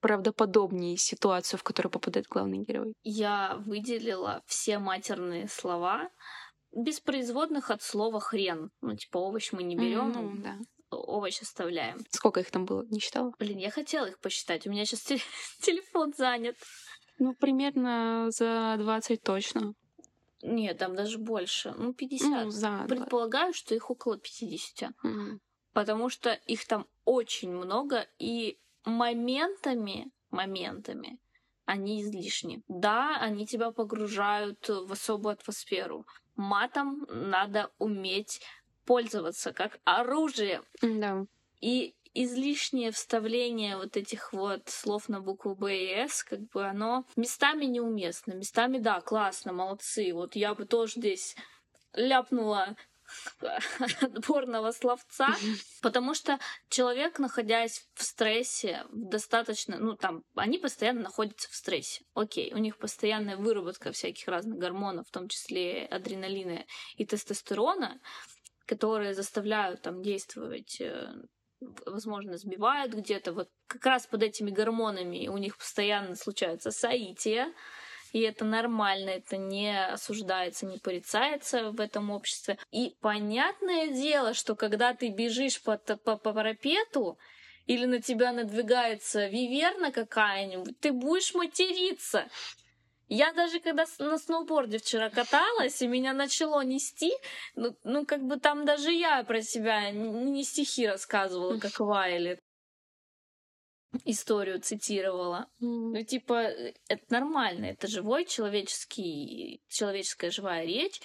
[0.00, 2.92] правдоподобнее ситуацию, в которую попадает главный герой?
[3.04, 6.10] Я выделила все матерные слова
[6.72, 8.70] без производных от слова хрен.
[8.80, 10.58] Ну, типа овощ мы не берем, mm-hmm, да.
[10.90, 11.98] овощ оставляем.
[12.10, 12.84] Сколько их там было?
[12.90, 13.32] Не считала?
[13.38, 14.66] Блин, я хотела их посчитать.
[14.66, 15.02] У меня сейчас
[15.60, 16.56] телефон занят.
[17.18, 19.74] Ну, примерно за 20 точно.
[20.42, 21.74] Нет, там даже больше.
[21.76, 22.44] Ну, 50.
[22.44, 24.90] Ну, за Предполагаю, что их около 50.
[25.04, 25.38] Mm.
[25.72, 31.18] Потому что их там очень много, и моментами, моментами
[31.64, 32.62] они излишни.
[32.68, 36.06] Да, они тебя погружают в особую атмосферу.
[36.36, 38.40] Матом надо уметь
[38.84, 40.62] пользоваться как оружие.
[40.82, 41.24] Да.
[41.60, 47.04] И излишнее вставление вот этих вот слов на букву Б и С, как бы оно
[47.16, 50.12] местами неуместно, местами, да, классно, молодцы.
[50.12, 51.36] Вот я бы тоже здесь
[51.94, 52.76] ляпнула
[54.00, 55.28] отборного словца,
[55.82, 62.04] потому что человек, находясь в стрессе, достаточно, ну там, они постоянно находятся в стрессе.
[62.14, 66.64] Окей, у них постоянная выработка всяких разных гормонов, в том числе адреналина
[66.96, 68.00] и тестостерона,
[68.66, 71.12] которые заставляют там действовать э,
[71.86, 73.32] возможно, сбивают где-то.
[73.32, 77.52] Вот как раз под этими гормонами у них постоянно случаются соития,
[78.12, 82.58] и это нормально, это не осуждается, не порицается в этом обществе.
[82.70, 87.18] И понятное дело, что когда ты бежишь по, по, по парапету,
[87.66, 92.28] или на тебя надвигается виверна какая-нибудь, ты будешь материться.
[93.14, 97.12] Я даже когда на сноуборде вчера каталась, и меня начало нести,
[97.54, 102.40] ну, ну как бы там даже я про себя не стихи рассказывала, как Вайли
[104.06, 105.46] историю цитировала.
[105.60, 111.02] Ну, типа, э, это нормально, это живой человеческий, человеческая живая речь.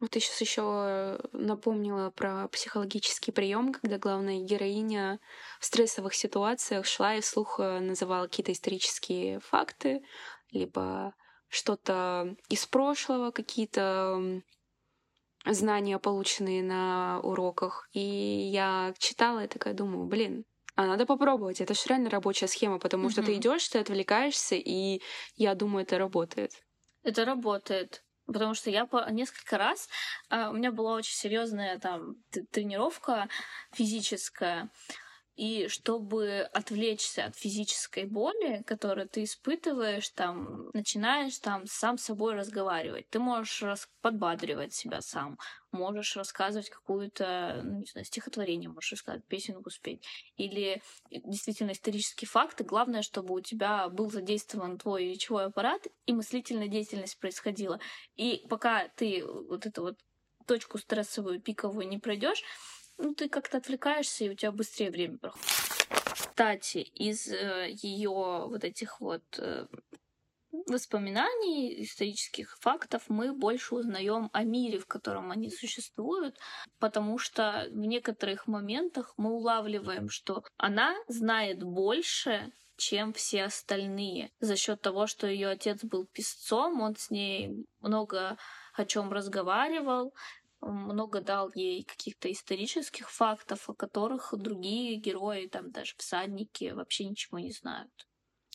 [0.00, 5.18] Вот ты сейчас еще напомнила про психологический прием, когда главная героиня
[5.58, 10.02] в стрессовых ситуациях шла и вслух э, называла какие-то исторические факты,
[10.50, 11.14] либо
[11.48, 14.42] что-то из прошлого, какие-то
[15.44, 17.88] знания, полученные на уроках.
[17.92, 21.60] И я читала и такая думаю, блин, а надо попробовать.
[21.60, 23.12] Это же реально рабочая схема, потому mm-hmm.
[23.12, 25.00] что ты идешь, ты отвлекаешься, и
[25.36, 26.52] я думаю, это работает.
[27.02, 28.04] Это работает.
[28.26, 29.88] Потому что я по несколько раз
[30.28, 32.16] а, у меня была очень серьезная там
[32.52, 33.28] тренировка
[33.72, 34.70] физическая.
[35.38, 42.34] И чтобы отвлечься от физической боли, которую ты испытываешь, там, начинаешь там сам с собой
[42.34, 43.08] разговаривать.
[43.08, 43.88] Ты можешь рас...
[44.00, 45.38] подбадривать себя сам,
[45.70, 50.04] можешь рассказывать какую-то, ну, не знаю, стихотворение, можешь рассказать, песенку спеть.
[50.36, 52.64] Или действительно исторические факты.
[52.64, 57.78] Главное, чтобы у тебя был задействован твой речевой аппарат, и мыслительная деятельность происходила.
[58.16, 59.98] И пока ты вот эту вот
[60.48, 62.42] точку стрессовую, пиковую не пройдешь,
[62.98, 65.46] ну, ты как-то отвлекаешься, и у тебя быстрее время проходит.
[66.12, 69.66] Кстати, из э, ее вот этих вот э,
[70.66, 76.36] воспоминаний, исторических фактов мы больше узнаем о мире, в котором они существуют,
[76.78, 84.30] потому что в некоторых моментах мы улавливаем, что она знает больше, чем все остальные.
[84.40, 88.38] За счет того, что ее отец был писцом, он с ней много
[88.74, 90.14] о чем разговаривал,
[90.60, 97.38] много дал ей каких-то исторических фактов, о которых другие герои, там даже всадники, вообще ничего
[97.38, 98.08] не знают.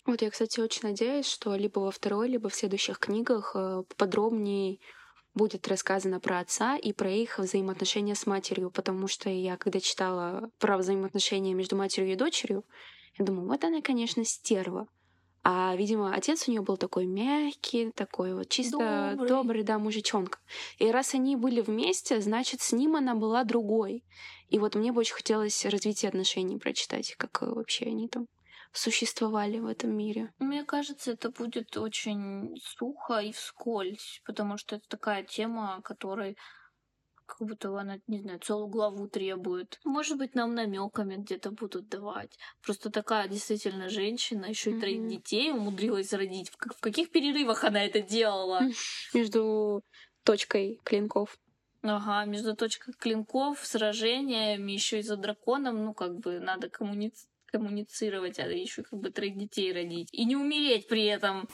[0.06, 4.80] Вот я, кстати, очень надеюсь, что либо во второй, либо в следующих книгах э, подробнее
[5.34, 10.52] будет рассказано про отца и про их взаимоотношения с матерью, потому что я, когда читала
[10.60, 12.66] про взаимоотношения между матерью и дочерью,
[13.18, 14.88] я думаю, вот она, конечно, стерва.
[15.46, 20.40] А, видимо, отец у нее был такой мягкий, такой вот чисто добрый, добрый да, мужичонка.
[20.78, 24.06] И раз они были вместе, значит, с ним она была другой.
[24.48, 28.28] И вот мне бы очень хотелось развитие отношений прочитать, как вообще они там
[28.72, 30.34] существовали в этом мире.
[30.40, 36.38] Мне кажется, это будет очень сухо и вскользь, потому что это такая тема, которой
[37.38, 39.80] как будто она, не знаю, целую главу требует.
[39.84, 42.38] Может быть, нам намеками где-то будут давать.
[42.62, 46.52] Просто такая действительно женщина, еще и троих детей умудрилась родить.
[46.52, 48.62] В, каких перерывах она это делала?
[49.14, 49.84] Между
[50.24, 51.38] точкой клинков.
[51.82, 58.40] Ага, между точкой клинков, сражениями, еще и за драконом, ну, как бы надо коммуницировать коммуницировать,
[58.40, 60.10] а еще как бы троих детей родить.
[60.12, 61.48] И не умереть при этом.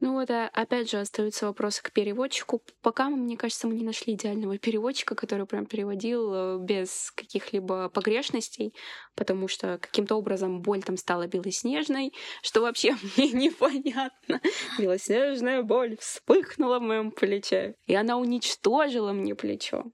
[0.00, 2.62] Ну вот, а опять же, остаются вопросы к переводчику.
[2.82, 8.72] Пока, мне кажется, мы не нашли идеального переводчика, который прям переводил э, без каких-либо погрешностей,
[9.16, 14.40] потому что каким-то образом боль там стала белоснежной, что вообще мне непонятно.
[14.78, 19.84] Белоснежная боль вспыхнула в моем плече, и она уничтожила мне плечо.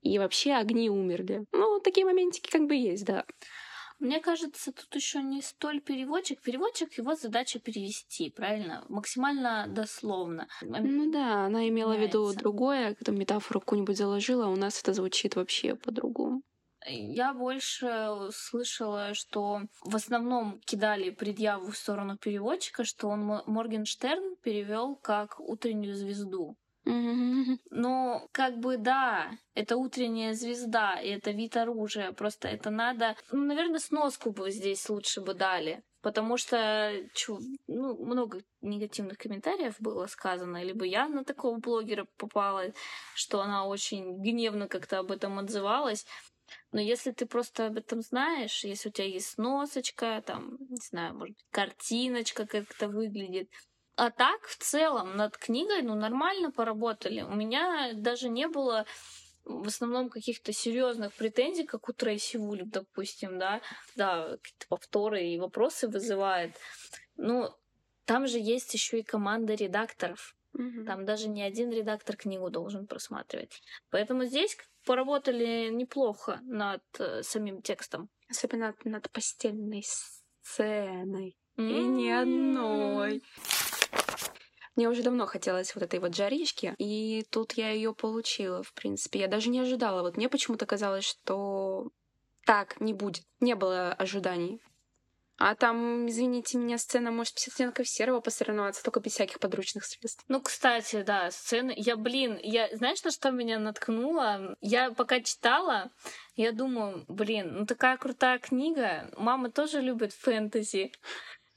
[0.00, 1.44] И вообще огни умерли.
[1.52, 3.26] Ну, такие моментики как бы есть, да.
[3.98, 6.40] Мне кажется, тут еще не столь переводчик.
[6.42, 8.84] Переводчик его задача перевести, правильно?
[8.88, 10.48] Максимально дословно.
[10.60, 14.92] Ну да, она имела в виду другое, когда метафору какую-нибудь заложила, а у нас это
[14.92, 16.42] звучит вообще по-другому.
[16.88, 24.94] Я больше слышала, что в основном кидали предъяву в сторону переводчика, что он Моргенштерн перевел
[24.94, 26.56] как утреннюю звезду.
[26.86, 32.12] Ну, как бы да, это утренняя звезда, и это вид оружия.
[32.12, 33.16] Просто это надо...
[33.32, 35.82] Ну, наверное, сноску бы здесь лучше бы дали.
[36.00, 42.72] Потому что чу, ну, много негативных комментариев было сказано, либо я на такого блогера попала,
[43.16, 46.06] что она очень гневно как-то об этом отзывалась.
[46.70, 51.14] Но если ты просто об этом знаешь, если у тебя есть сносочка, там, не знаю,
[51.14, 53.50] может быть, картиночка, как это выглядит,
[53.96, 57.22] а так, в целом, над книгой, ну, нормально поработали.
[57.22, 58.84] У меня даже не было
[59.46, 63.60] в основном каких-то серьезных претензий, как у Трейси Вульф, допустим, да,
[63.94, 66.56] да, какие-то повторы и вопросы вызывает.
[67.16, 67.48] Ну,
[68.04, 70.36] там же есть еще и команда редакторов.
[70.58, 70.84] Mm-hmm.
[70.84, 73.62] Там даже не один редактор книгу должен просматривать.
[73.90, 78.08] Поэтому здесь поработали неплохо над э, самим текстом.
[78.28, 81.36] Особенно над, постельной сценой.
[81.56, 81.70] Mm-hmm.
[81.70, 83.22] И ни одной.
[84.76, 89.20] Мне уже давно хотелось вот этой вот жарички, и тут я ее получила, в принципе.
[89.20, 90.02] Я даже не ожидала.
[90.02, 91.88] Вот мне почему-то казалось, что
[92.44, 93.24] так не будет.
[93.40, 94.60] Не было ожиданий.
[95.38, 100.24] А там, извините меня, сцена может 50 оттенков серого посоревноваться, только без всяких подручных средств.
[100.28, 101.74] Ну, кстати, да, сцены...
[101.76, 102.74] Я, блин, я...
[102.74, 104.56] Знаешь, на что меня наткнуло?
[104.62, 105.90] Я пока читала,
[106.36, 109.10] я думаю, блин, ну такая крутая книга.
[109.18, 110.92] Мама тоже любит фэнтези.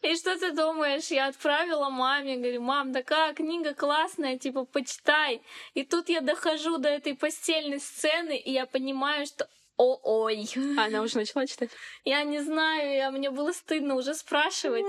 [0.02, 1.12] И что ты думаешь?
[1.12, 5.42] Я отправила маме, говорю, мам, такая книга классная, типа, почитай.
[5.74, 10.46] И тут я дохожу до этой постельной сцены, и я понимаю, что о-ой.
[10.78, 11.70] она уже начала читать?
[12.04, 14.86] Я не знаю, я, мне было стыдно уже спрашивать.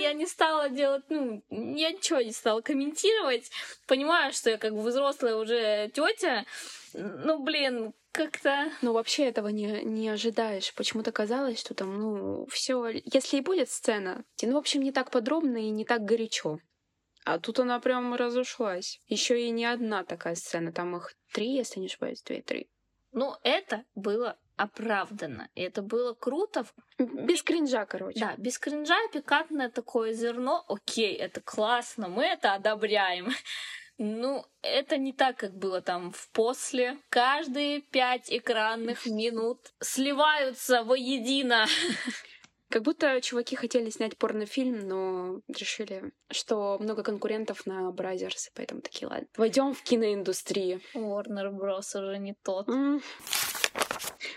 [0.00, 3.50] Я не стала делать, ну, ничего не стала комментировать.
[3.86, 6.44] Понимаю, что я как бы взрослая уже тетя.
[6.92, 8.70] Ну, блин, как-то...
[8.82, 10.74] Ну, вообще этого не, не ожидаешь.
[10.74, 15.12] Почему-то казалось, что там, ну, все, если и будет сцена, ну, в общем, не так
[15.12, 16.58] подробно и не так горячо.
[17.24, 19.00] А тут она прям разошлась.
[19.06, 22.71] Еще и не одна такая сцена, там их три, если не ошибаюсь, две-три.
[23.12, 25.48] Ну, это было оправдано.
[25.54, 26.64] И это было круто.
[26.98, 28.20] Без кринжа, короче.
[28.20, 30.64] Да, без кринжа, пикантное такое зерно.
[30.68, 33.28] Окей, это классно, мы это одобряем.
[33.98, 36.96] Ну, это не так, как было там в после.
[37.08, 41.66] Каждые пять экранных минут сливаются воедино.
[42.72, 49.08] Как будто чуваки хотели снять порнофильм, но решили, что много конкурентов на Brazzers, поэтому такие,
[49.08, 50.80] ладно, войдем в киноиндустрию.
[50.94, 52.02] Warner Bros.
[52.02, 52.66] уже не тот.
[52.68, 53.02] Mm.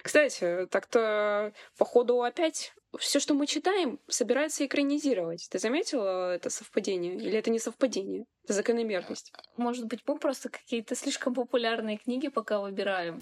[0.04, 5.48] Кстати, так-то, походу, опять все, что мы читаем, собирается экранизировать.
[5.50, 7.15] Ты заметила это совпадение?
[7.15, 8.26] Или это не совпадение?
[8.43, 9.32] Это закономерность?
[9.56, 13.21] Может быть, мы просто какие-то слишком популярные книги пока выбираем.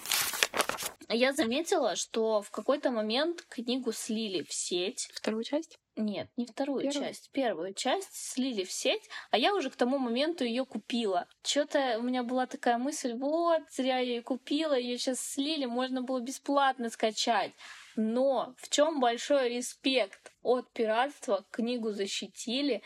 [1.13, 5.10] Я заметила, что в какой-то момент книгу слили в сеть.
[5.13, 5.80] Вторую часть?
[5.95, 7.08] Нет, не вторую первую?
[7.08, 7.30] часть.
[7.32, 11.28] Первую часть слили в сеть, а я уже к тому моменту ее купила.
[11.43, 16.02] Что-то у меня была такая мысль, вот, зря я ее купила, ее сейчас слили, можно
[16.02, 17.52] было бесплатно скачать.
[17.95, 21.45] Но в чем большой респект от пиратства?
[21.52, 22.82] Книгу защитили,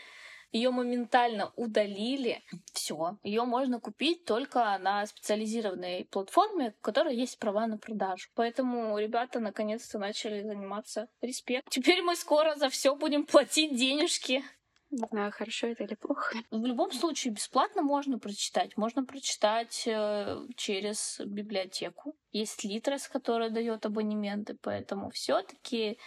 [0.52, 2.42] ее моментально удалили.
[2.72, 8.28] Все, ее можно купить только на специализированной платформе, в которой есть права на продажу.
[8.34, 11.08] Поэтому ребята наконец-то начали заниматься.
[11.20, 11.68] Респект.
[11.70, 14.42] Теперь мы скоро за все будем платить денежки.
[14.90, 16.38] Не знаю, хорошо это или плохо.
[16.50, 18.76] В любом случае, бесплатно можно прочитать.
[18.78, 22.16] Можно прочитать э, через библиотеку.
[22.32, 25.98] Есть Литрес, которая дает абонементы, поэтому все-таки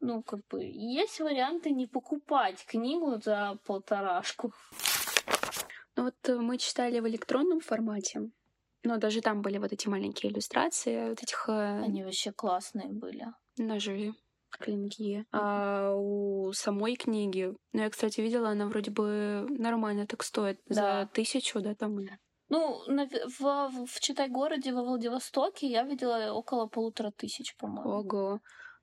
[0.00, 4.52] ну, как бы, есть варианты не покупать книгу за полторашку.
[5.96, 8.30] Ну вот э, мы читали в электронном формате,
[8.82, 11.48] но даже там были вот эти маленькие иллюстрации, вот этих...
[11.48, 13.26] Э, Они вообще классные были.
[13.56, 14.14] Ножи
[14.50, 15.26] клинки.
[15.32, 20.60] А у самой книги, ну, я, кстати, видела, она вроде бы нормально так стоит.
[20.66, 20.74] Да.
[20.74, 21.98] За тысячу, да, там?
[22.48, 27.90] Ну, на, в, в Читай-городе, во Владивостоке я видела около полутора тысяч, по-моему.
[27.90, 28.40] Ого.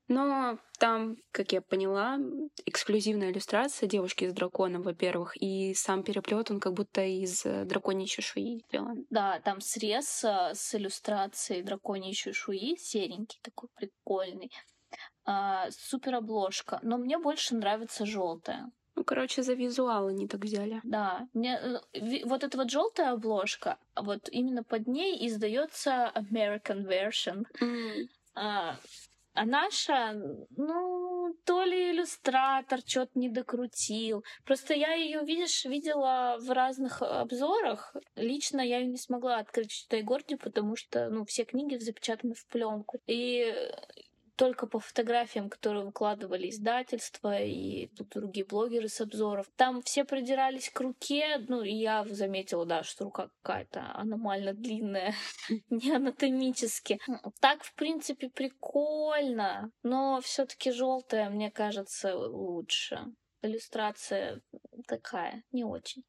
[0.07, 2.19] Но там, как я поняла,
[2.65, 8.07] эксклюзивная иллюстрация девушки с драконом, во-первых, и сам переплет он как будто из э, драконьей
[8.07, 9.05] чешуи сделан.
[9.09, 14.51] Да, там срез э, с иллюстрацией драконьей чешуи, серенький такой прикольный.
[15.25, 16.79] А, супер обложка.
[16.83, 18.71] Но мне больше нравится желтая.
[18.95, 20.79] Ну, короче, за визуал они так взяли.
[20.83, 21.59] Да, мне
[21.93, 27.45] э, вот эта вот желтая обложка, вот именно под ней издается American version.
[27.61, 28.07] Mm.
[28.35, 28.77] А,
[29.33, 30.13] а наша,
[30.55, 34.23] ну, то ли иллюстратор что-то не докрутил.
[34.45, 37.95] Просто я ее, видишь, видела в разных обзорах.
[38.15, 42.45] Лично я ее не смогла открыть в Читай-Горде, потому что, ну, все книги запечатаны в
[42.47, 42.99] пленку.
[43.07, 43.53] И
[44.35, 49.47] только по фотографиям, которые выкладывали издательства и другие блогеры с обзоров.
[49.55, 55.13] Там все придирались к руке, ну, и я заметила, да, что рука какая-то аномально длинная,
[55.69, 56.99] не анатомически.
[57.39, 63.05] Так, в принципе, прикольно, но все таки желтая, мне кажется, лучше.
[63.41, 64.41] Иллюстрация
[64.87, 66.03] такая, не очень.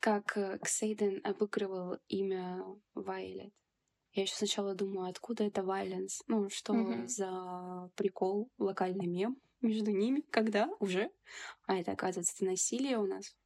[0.00, 2.64] Как э, Ксейден обыгрывал имя
[2.94, 3.52] Вайлет.
[4.16, 6.22] Я еще сначала думаю, откуда это violence?
[6.26, 7.06] Ну, что mm-hmm.
[7.06, 11.10] за прикол, локальный мем между ними, когда уже?
[11.66, 13.36] А это, оказывается, насилие у нас.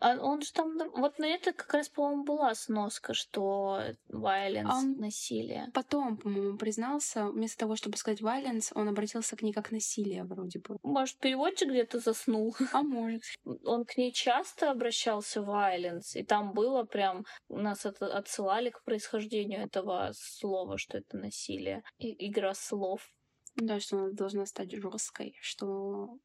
[0.00, 0.76] А он же там...
[0.94, 5.70] Вот на это как раз, по-моему, была сноска, что violence, он насилие.
[5.72, 10.58] Потом, по-моему, признался, вместо того, чтобы сказать violence, он обратился к ней как насилие вроде
[10.60, 10.76] бы.
[10.82, 12.54] Может, переводчик где-то заснул?
[12.72, 13.22] А может.
[13.64, 17.24] Он к ней часто обращался violence, и там было прям...
[17.48, 21.82] Нас это отсылали к происхождению этого слова, что это насилие.
[21.98, 23.08] И игра слов.
[23.56, 26.18] Да, что она должна стать жесткой, что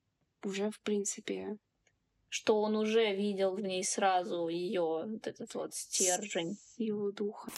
[0.44, 1.58] уже, в принципе,
[2.30, 6.58] что он уже видел в ней сразу ее вот этот вот стержень.
[6.78, 7.52] Силу духа.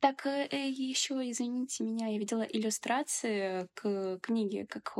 [0.00, 4.92] Так, э, э еще, извините меня, я видела иллюстрации к книге, как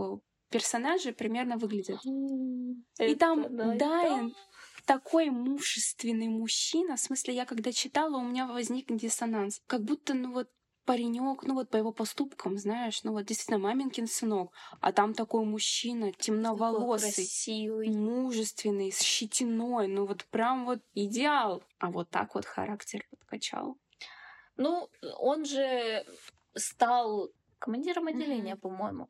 [0.48, 2.00] персонажи примерно выглядят.
[2.98, 4.34] Это, И там да, Дайан да.
[4.86, 6.96] такой мужественный мужчина.
[6.96, 9.60] В смысле, я когда читала, у меня возник диссонанс.
[9.66, 10.48] Как будто, ну вот,
[10.84, 15.44] паренек, ну вот по его поступкам, знаешь, ну вот действительно маменькин сынок, а там такой
[15.44, 17.90] мужчина, темноволосый, красивый.
[17.90, 21.62] мужественный, с щетиной, ну вот прям вот идеал.
[21.78, 23.76] А вот так вот характер подкачал.
[24.56, 26.04] Ну, он же
[26.54, 27.30] стал
[27.64, 28.60] командиром отделения, mm-hmm.
[28.60, 29.08] по-моему.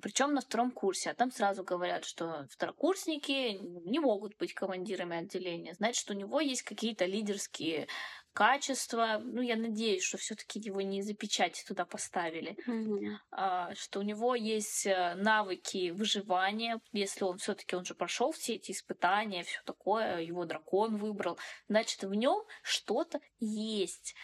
[0.00, 1.10] Причем на втором курсе.
[1.10, 3.58] А там сразу говорят, что второкурсники
[3.90, 5.74] не могут быть командирами отделения.
[5.74, 7.86] Значит, у него есть какие-то лидерские
[8.32, 9.20] качества.
[9.22, 12.56] Ну, я надеюсь, что все-таки его не за печать туда поставили.
[12.66, 13.16] Mm-hmm.
[13.32, 18.54] А, что у него есть э, навыки выживания, если он все-таки он же прошел все
[18.54, 21.38] эти испытания, все такое, его дракон выбрал,
[21.68, 24.14] значит, в нем что-то есть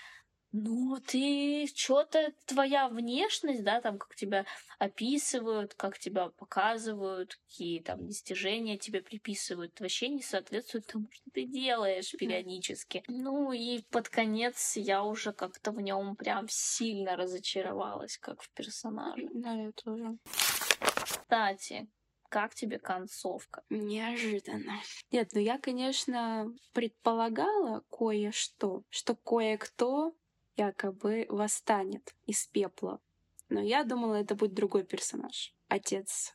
[0.56, 4.46] ну, ты что-то, твоя внешность, да, там, как тебя
[4.78, 11.44] описывают, как тебя показывают, какие там достижения тебе приписывают, вообще не соответствует тому, что ты
[11.44, 13.02] делаешь периодически.
[13.08, 19.28] Ну, и под конец я уже как-то в нем прям сильно разочаровалась, как в персонаже.
[19.34, 20.18] Да, я тоже.
[20.24, 21.88] Кстати,
[22.28, 23.64] как тебе концовка?
[23.70, 24.80] Неожиданно.
[25.10, 30.14] Нет, ну я, конечно, предполагала кое-что, что кое-кто
[30.56, 33.00] якобы восстанет из пепла.
[33.48, 35.54] Но я думала, это будет другой персонаж.
[35.68, 36.34] Отец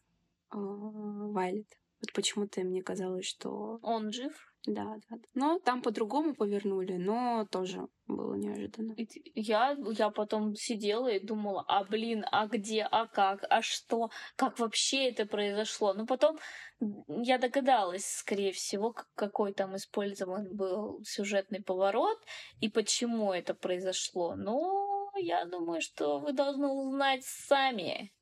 [0.51, 1.67] э, Вайлет.
[2.01, 3.79] Вот почему-то мне казалось, что...
[3.81, 4.48] Он жив?
[4.69, 5.17] Да, да.
[5.33, 8.93] Но там по-другому повернули, но тоже было неожиданно.
[9.33, 14.59] Я, я потом сидела и думала, а блин, а где, а как, а что, как
[14.59, 15.95] вообще это произошло.
[15.95, 16.37] Но потом
[17.07, 22.19] я догадалась, скорее всего, какой там использован был сюжетный поворот
[22.61, 24.35] и почему это произошло.
[24.35, 28.13] Но я думаю, что вы должны узнать сами,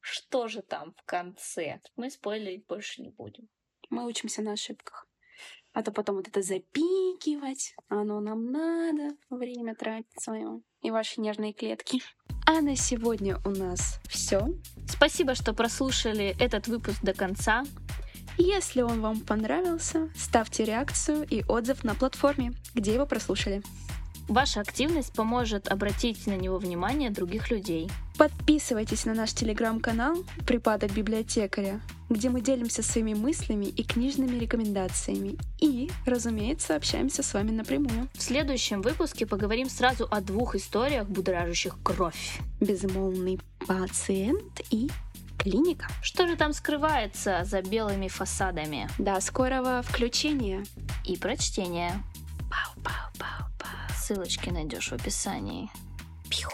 [0.00, 1.80] что же там в конце.
[1.96, 3.48] Мы спойлерить больше не будем.
[3.88, 5.08] Мы учимся на ошибках.
[5.74, 11.52] А то потом вот это запикивать, оно нам надо, время тратить свое и ваши нервные
[11.52, 12.00] клетки.
[12.46, 14.54] А на сегодня у нас все.
[14.86, 17.64] Спасибо, что прослушали этот выпуск до конца.
[18.38, 23.60] Если он вам понравился, ставьте реакцию и отзыв на платформе, где его прослушали.
[24.28, 27.90] Ваша активность поможет обратить на него внимание других людей.
[28.16, 35.36] Подписывайтесь на наш телеграм-канал «Припадок библиотекаря», где мы делимся своими мыслями и книжными рекомендациями.
[35.60, 38.08] И, разумеется, общаемся с вами напрямую.
[38.14, 42.40] В следующем выпуске поговорим сразу о двух историях, будоражащих кровь.
[42.60, 44.88] Безмолвный пациент и
[45.38, 45.88] клиника.
[46.02, 48.88] Что же там скрывается за белыми фасадами?
[48.98, 50.64] До скорого включения
[51.04, 52.02] и прочтения.
[52.48, 53.53] Пау-пау.
[53.96, 55.70] Ссылочки найдешь в описании.
[56.28, 56.48] Пью.